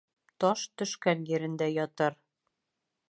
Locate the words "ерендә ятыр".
1.33-2.17